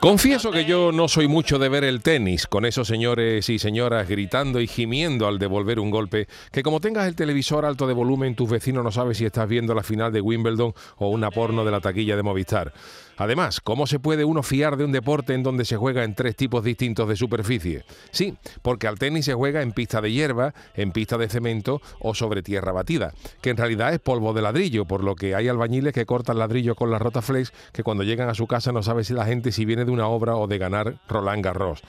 Confieso 0.00 0.50
que 0.50 0.64
yo 0.64 0.92
no 0.92 1.08
soy 1.08 1.28
mucho 1.28 1.58
de 1.58 1.68
ver 1.68 1.84
el 1.84 2.00
tenis, 2.00 2.46
con 2.46 2.64
esos 2.64 2.88
señores 2.88 3.50
y 3.50 3.58
señoras 3.58 4.08
gritando 4.08 4.58
y 4.58 4.66
gimiendo 4.66 5.28
al 5.28 5.38
devolver 5.38 5.78
un 5.78 5.90
golpe, 5.90 6.26
que 6.50 6.62
como 6.62 6.80
tengas 6.80 7.06
el 7.06 7.14
televisor 7.14 7.66
alto 7.66 7.86
de 7.86 7.92
volumen, 7.92 8.34
tus 8.34 8.48
vecinos 8.48 8.82
no 8.82 8.90
saben 8.90 9.14
si 9.14 9.26
estás 9.26 9.46
viendo 9.46 9.74
la 9.74 9.82
final 9.82 10.10
de 10.10 10.22
Wimbledon 10.22 10.72
o 10.96 11.10
una 11.10 11.30
porno 11.30 11.66
de 11.66 11.70
la 11.70 11.80
taquilla 11.80 12.16
de 12.16 12.22
Movistar. 12.22 12.72
Además, 13.20 13.60
¿cómo 13.60 13.86
se 13.86 13.98
puede 13.98 14.24
uno 14.24 14.42
fiar 14.42 14.78
de 14.78 14.84
un 14.86 14.92
deporte 14.92 15.34
en 15.34 15.42
donde 15.42 15.66
se 15.66 15.76
juega 15.76 16.04
en 16.04 16.14
tres 16.14 16.34
tipos 16.36 16.64
distintos 16.64 17.06
de 17.06 17.16
superficie? 17.16 17.84
Sí, 18.12 18.34
porque 18.62 18.86
al 18.86 18.98
tenis 18.98 19.26
se 19.26 19.34
juega 19.34 19.60
en 19.60 19.72
pista 19.72 20.00
de 20.00 20.10
hierba, 20.10 20.54
en 20.74 20.90
pista 20.90 21.18
de 21.18 21.28
cemento 21.28 21.82
o 21.98 22.14
sobre 22.14 22.42
tierra 22.42 22.72
batida, 22.72 23.12
que 23.42 23.50
en 23.50 23.58
realidad 23.58 23.92
es 23.92 23.98
polvo 23.98 24.32
de 24.32 24.40
ladrillo, 24.40 24.86
por 24.86 25.04
lo 25.04 25.16
que 25.16 25.34
hay 25.34 25.48
albañiles 25.48 25.92
que 25.92 26.06
cortan 26.06 26.38
ladrillo 26.38 26.74
con 26.74 26.90
la 26.90 26.98
rotaflex 26.98 27.52
que 27.74 27.82
cuando 27.82 28.04
llegan 28.04 28.30
a 28.30 28.34
su 28.34 28.46
casa 28.46 28.72
no 28.72 28.82
sabe 28.82 29.04
si 29.04 29.12
la 29.12 29.26
gente 29.26 29.52
si 29.52 29.66
viene 29.66 29.84
de 29.84 29.90
una 29.90 30.06
obra 30.08 30.36
o 30.36 30.46
de 30.46 30.56
ganar 30.56 30.94
Roland 31.06 31.44
Garros. 31.44 31.82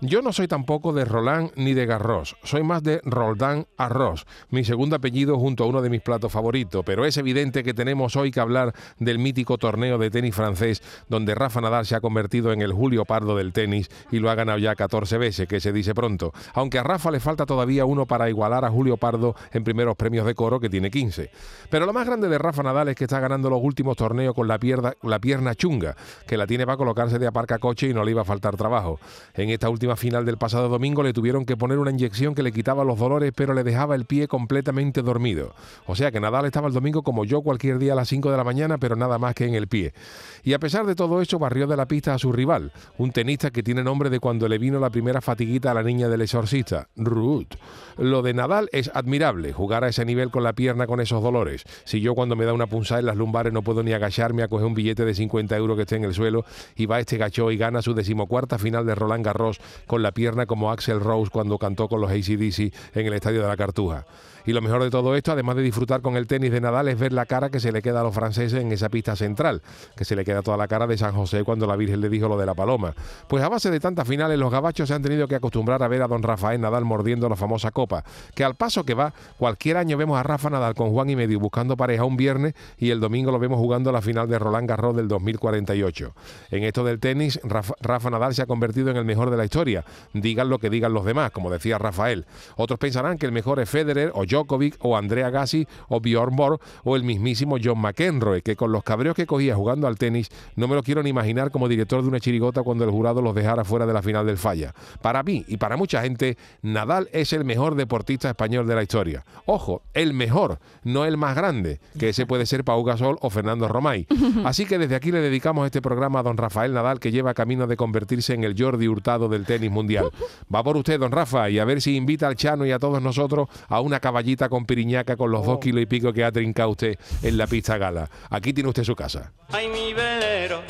Yo 0.00 0.22
no 0.22 0.32
soy 0.32 0.48
tampoco 0.48 0.92
de 0.92 1.04
Roland 1.04 1.50
ni 1.56 1.72
de 1.72 1.86
Garros, 1.86 2.36
soy 2.42 2.62
más 2.62 2.82
de 2.82 3.00
Roldán 3.04 3.66
Arroz, 3.76 4.26
mi 4.50 4.64
segundo 4.64 4.96
apellido 4.96 5.38
junto 5.38 5.64
a 5.64 5.66
uno 5.66 5.82
de 5.82 5.90
mis 5.90 6.02
platos 6.02 6.32
favoritos, 6.32 6.84
pero 6.84 7.04
es 7.04 7.16
evidente 7.16 7.62
que 7.62 7.74
tenemos 7.74 8.16
hoy 8.16 8.30
que 8.30 8.40
hablar 8.40 8.74
del 8.98 9.18
mítico 9.18 9.56
torneo 9.56 9.96
de 9.98 10.10
tenis 10.10 10.34
francés 10.34 10.82
donde 11.08 11.34
Rafa 11.34 11.60
Nadal 11.60 11.86
se 11.86 11.94
ha 11.94 12.00
convertido 12.00 12.52
en 12.52 12.60
el 12.60 12.72
Julio 12.72 13.04
Pardo 13.04 13.36
del 13.36 13.52
tenis 13.52 13.88
y 14.10 14.18
lo 14.18 14.30
ha 14.30 14.34
ganado 14.34 14.58
ya 14.58 14.74
14 14.74 15.16
veces, 15.16 15.48
que 15.48 15.60
se 15.60 15.72
dice 15.72 15.94
pronto, 15.94 16.32
aunque 16.54 16.78
a 16.78 16.82
Rafa 16.82 17.10
le 17.10 17.20
falta 17.20 17.46
todavía 17.46 17.84
uno 17.84 18.06
para 18.06 18.28
igualar 18.28 18.64
a 18.64 18.70
Julio 18.70 18.96
Pardo 18.96 19.36
en 19.52 19.64
primeros 19.64 19.96
premios 19.96 20.26
de 20.26 20.34
coro 20.34 20.58
que 20.58 20.68
tiene 20.68 20.90
15. 20.90 21.30
Pero 21.70 21.86
lo 21.86 21.92
más 21.92 22.06
grande 22.06 22.28
de 22.28 22.38
Rafa 22.38 22.62
Nadal 22.62 22.88
es 22.88 22.96
que 22.96 23.04
está 23.04 23.20
ganando 23.20 23.48
los 23.48 23.60
últimos 23.62 23.96
torneos 23.96 24.34
con 24.34 24.48
la 24.48 24.58
pierna, 24.58 24.94
la 25.02 25.18
pierna 25.18 25.54
chunga, 25.54 25.96
que 26.26 26.36
la 26.36 26.46
tiene 26.46 26.66
para 26.66 26.76
colocarse 26.76 27.18
de 27.18 27.26
aparca 27.26 27.58
coche 27.58 27.88
y 27.88 27.94
no 27.94 28.04
le 28.04 28.10
iba 28.10 28.22
a 28.22 28.24
faltar 28.24 28.56
trabajo. 28.56 28.98
En 29.34 29.50
esta 29.50 29.68
última 29.68 29.83
final 29.96 30.24
del 30.24 30.38
pasado 30.38 30.68
domingo 30.68 31.02
le 31.02 31.12
tuvieron 31.12 31.44
que 31.44 31.56
poner 31.56 31.78
una 31.78 31.90
inyección 31.90 32.34
que 32.34 32.42
le 32.42 32.52
quitaba 32.52 32.84
los 32.84 32.98
dolores, 32.98 33.32
pero 33.34 33.54
le 33.54 33.62
dejaba 33.62 33.94
el 33.94 34.04
pie 34.04 34.26
completamente 34.26 35.02
dormido. 35.02 35.54
O 35.86 35.94
sea 35.94 36.10
que 36.10 36.20
Nadal 36.20 36.46
estaba 36.46 36.68
el 36.68 36.74
domingo 36.74 37.02
como 37.02 37.24
yo 37.24 37.42
cualquier 37.42 37.78
día 37.78 37.92
a 37.92 37.96
las 37.96 38.08
5 38.08 38.30
de 38.30 38.36
la 38.36 38.44
mañana, 38.44 38.78
pero 38.78 38.96
nada 38.96 39.18
más 39.18 39.34
que 39.34 39.46
en 39.46 39.54
el 39.54 39.68
pie. 39.68 39.94
Y 40.42 40.52
a 40.52 40.58
pesar 40.58 40.86
de 40.86 40.94
todo 40.94 41.22
eso, 41.22 41.38
barrió 41.38 41.66
de 41.66 41.76
la 41.76 41.86
pista 41.86 42.14
a 42.14 42.18
su 42.18 42.32
rival, 42.32 42.72
un 42.98 43.12
tenista 43.12 43.50
que 43.50 43.62
tiene 43.62 43.84
nombre 43.84 44.10
de 44.10 44.20
cuando 44.20 44.48
le 44.48 44.58
vino 44.58 44.80
la 44.80 44.90
primera 44.90 45.20
fatiguita 45.20 45.70
a 45.70 45.74
la 45.74 45.82
niña 45.82 46.08
del 46.08 46.22
exorcista, 46.22 46.88
Ruth. 46.96 47.54
Lo 47.96 48.22
de 48.22 48.34
Nadal 48.34 48.68
es 48.72 48.90
admirable, 48.94 49.52
jugar 49.52 49.84
a 49.84 49.88
ese 49.88 50.04
nivel 50.04 50.30
con 50.30 50.42
la 50.42 50.52
pierna 50.52 50.86
con 50.86 51.00
esos 51.00 51.22
dolores. 51.22 51.64
Si 51.84 52.00
yo 52.00 52.14
cuando 52.14 52.36
me 52.36 52.44
da 52.44 52.52
una 52.52 52.66
punzada 52.66 53.00
en 53.00 53.06
las 53.06 53.16
lumbares 53.16 53.52
no 53.52 53.62
puedo 53.62 53.82
ni 53.82 53.92
agacharme 53.92 54.42
a 54.42 54.48
coger 54.48 54.66
un 54.66 54.74
billete 54.74 55.04
de 55.04 55.14
50 55.14 55.56
euros 55.56 55.76
que 55.76 55.82
esté 55.82 55.96
en 55.96 56.04
el 56.04 56.14
suelo 56.14 56.44
y 56.76 56.86
va 56.86 57.00
este 57.00 57.16
gacho 57.16 57.50
y 57.50 57.56
gana 57.56 57.82
su 57.82 57.94
decimocuarta 57.94 58.58
final 58.58 58.86
de 58.86 58.94
Roland 58.94 59.24
Garros 59.24 59.60
con 59.86 60.02
la 60.02 60.12
pierna 60.12 60.46
como 60.46 60.70
Axel 60.70 61.00
Rose 61.00 61.30
cuando 61.30 61.58
cantó 61.58 61.88
con 61.88 62.00
los 62.00 62.10
ACDC 62.10 62.72
en 62.94 63.06
el 63.06 63.12
estadio 63.12 63.42
de 63.42 63.48
la 63.48 63.56
Cartuja. 63.56 64.06
Y 64.46 64.52
lo 64.52 64.60
mejor 64.60 64.82
de 64.82 64.90
todo 64.90 65.16
esto, 65.16 65.32
además 65.32 65.56
de 65.56 65.62
disfrutar 65.62 66.02
con 66.02 66.16
el 66.16 66.26
tenis 66.26 66.52
de 66.52 66.60
Nadal, 66.60 66.88
es 66.88 66.98
ver 66.98 67.14
la 67.14 67.24
cara 67.24 67.48
que 67.48 67.60
se 67.60 67.72
le 67.72 67.80
queda 67.80 68.00
a 68.00 68.02
los 68.02 68.14
franceses 68.14 68.60
en 68.60 68.70
esa 68.72 68.90
pista 68.90 69.16
central, 69.16 69.62
que 69.96 70.04
se 70.04 70.14
le 70.14 70.24
queda 70.24 70.42
toda 70.42 70.58
la 70.58 70.68
cara 70.68 70.86
de 70.86 70.98
San 70.98 71.14
José 71.14 71.44
cuando 71.44 71.66
la 71.66 71.76
Virgen 71.76 72.02
le 72.02 72.10
dijo 72.10 72.28
lo 72.28 72.36
de 72.36 72.44
la 72.44 72.54
paloma. 72.54 72.94
Pues 73.26 73.42
a 73.42 73.48
base 73.48 73.70
de 73.70 73.80
tantas 73.80 74.06
finales, 74.06 74.38
los 74.38 74.52
gabachos 74.52 74.88
se 74.88 74.94
han 74.94 75.02
tenido 75.02 75.28
que 75.28 75.34
acostumbrar 75.34 75.82
a 75.82 75.88
ver 75.88 76.02
a 76.02 76.08
don 76.08 76.22
Rafael 76.22 76.60
Nadal 76.60 76.84
mordiendo 76.84 77.28
la 77.28 77.36
famosa 77.36 77.70
copa, 77.70 78.04
que 78.34 78.44
al 78.44 78.54
paso 78.54 78.84
que 78.84 78.92
va, 78.92 79.14
cualquier 79.38 79.78
año 79.78 79.96
vemos 79.96 80.18
a 80.18 80.22
Rafa 80.22 80.50
Nadal 80.50 80.74
con 80.74 80.90
Juan 80.90 81.08
y 81.08 81.16
medio 81.16 81.40
buscando 81.40 81.76
pareja 81.76 82.04
un 82.04 82.18
viernes 82.18 82.54
y 82.76 82.90
el 82.90 83.00
domingo 83.00 83.32
lo 83.32 83.38
vemos 83.38 83.58
jugando 83.58 83.92
la 83.92 84.02
final 84.02 84.28
de 84.28 84.38
Roland 84.38 84.68
Garros 84.68 84.94
del 84.94 85.08
2048. 85.08 86.14
En 86.50 86.64
esto 86.64 86.84
del 86.84 87.00
tenis, 87.00 87.40
Rafa, 87.44 87.74
Rafa 87.80 88.10
Nadal 88.10 88.34
se 88.34 88.42
ha 88.42 88.46
convertido 88.46 88.90
en 88.90 88.98
el 88.98 89.06
mejor 89.06 89.30
de 89.30 89.38
la 89.38 89.44
historia, 89.46 89.63
digan 90.12 90.48
lo 90.48 90.58
que 90.58 90.70
digan 90.70 90.92
los 90.92 91.04
demás, 91.04 91.30
como 91.30 91.50
decía 91.50 91.78
Rafael. 91.78 92.26
Otros 92.56 92.78
pensarán 92.78 93.18
que 93.18 93.26
el 93.26 93.32
mejor 93.32 93.60
es 93.60 93.68
Federer 93.68 94.12
o 94.14 94.24
Djokovic 94.24 94.76
o 94.80 94.96
Andrea 94.96 95.30
Gassi 95.30 95.66
o 95.88 96.00
Bjorn 96.00 96.36
Borg 96.36 96.60
o 96.84 96.96
el 96.96 97.04
mismísimo 97.04 97.56
John 97.62 97.80
McEnroe, 97.80 98.42
que 98.42 98.56
con 98.56 98.72
los 98.72 98.82
cabreos 98.82 99.16
que 99.16 99.26
cogía 99.26 99.54
jugando 99.56 99.86
al 99.86 99.96
tenis 99.96 100.28
no 100.56 100.68
me 100.68 100.74
lo 100.74 100.82
quiero 100.82 101.02
ni 101.02 101.10
imaginar 101.10 101.50
como 101.50 101.68
director 101.68 102.02
de 102.02 102.08
una 102.08 102.20
chirigota 102.20 102.62
cuando 102.62 102.84
el 102.84 102.90
jurado 102.90 103.22
los 103.22 103.34
dejara 103.34 103.64
fuera 103.64 103.86
de 103.86 103.92
la 103.92 104.02
final 104.02 104.26
del 104.26 104.38
falla. 104.38 104.74
Para 105.02 105.22
mí 105.22 105.44
y 105.48 105.56
para 105.56 105.76
mucha 105.76 106.02
gente, 106.02 106.36
Nadal 106.62 107.08
es 107.12 107.32
el 107.32 107.44
mejor 107.44 107.74
deportista 107.74 108.28
español 108.28 108.66
de 108.66 108.74
la 108.74 108.82
historia. 108.82 109.24
Ojo, 109.46 109.82
el 109.94 110.14
mejor, 110.14 110.58
no 110.82 111.04
el 111.04 111.16
más 111.16 111.36
grande, 111.36 111.80
que 111.98 112.10
ese 112.10 112.26
puede 112.26 112.46
ser 112.46 112.64
Pau 112.64 112.82
Gasol 112.84 113.18
o 113.20 113.30
Fernando 113.30 113.68
Romay. 113.68 114.06
Así 114.44 114.66
que 114.66 114.78
desde 114.78 114.94
aquí 114.94 115.12
le 115.12 115.20
dedicamos 115.20 115.66
este 115.66 115.82
programa 115.82 116.20
a 116.20 116.22
don 116.22 116.36
Rafael 116.36 116.72
Nadal, 116.72 117.00
que 117.00 117.12
lleva 117.12 117.34
camino 117.34 117.66
de 117.66 117.76
convertirse 117.76 118.34
en 118.34 118.44
el 118.44 118.54
Jordi 118.58 118.88
Hurtado 118.88 119.28
del 119.28 119.46
tenis 119.46 119.53
mundial. 119.70 120.10
Va 120.54 120.62
por 120.62 120.76
usted, 120.76 120.98
don 120.98 121.12
Rafa, 121.12 121.48
y 121.50 121.58
a 121.58 121.64
ver 121.64 121.80
si 121.80 121.96
invita 121.96 122.26
al 122.26 122.36
Chano 122.36 122.66
y 122.66 122.72
a 122.72 122.78
todos 122.78 123.00
nosotros 123.00 123.48
a 123.68 123.80
una 123.80 124.00
caballita 124.00 124.48
con 124.48 124.64
piriñaca 124.66 125.16
con 125.16 125.30
los 125.30 125.44
dos 125.46 125.58
kilos 125.58 125.82
y 125.82 125.86
pico 125.86 126.12
que 126.12 126.24
ha 126.24 126.32
trincado 126.32 126.70
usted 126.70 126.98
en 127.22 127.36
la 127.36 127.46
pista 127.46 127.78
gala. 127.78 128.08
Aquí 128.30 128.52
tiene 128.52 128.68
usted 128.68 128.84
su 128.84 128.94
casa. 128.94 129.32
Ay, 129.50 129.68
mi 129.68 129.92
velero, 129.92 130.62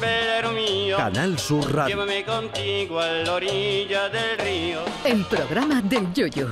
velero 0.00 0.52
mío, 0.52 0.96
Canal 0.96 1.38
Sur 1.38 1.72
Radio. 1.72 1.94
llévame 1.96 2.24
contigo 2.24 3.00
a 3.00 3.06
la 3.08 3.32
orilla 3.34 4.08
del 4.08 4.38
río. 4.38 4.80
El 5.04 5.24
programa 5.24 5.80
del 5.82 6.12
Yoyo. 6.12 6.48